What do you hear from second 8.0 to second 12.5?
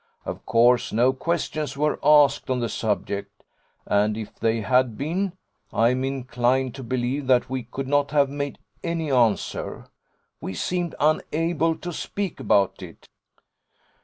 have made any answer: we seemed unable to speak